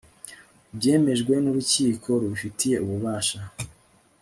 byemejwe 0.77 1.33
n'urukiko 1.43 2.09
rubifitiye 2.21 2.75
ububasha 2.85 3.39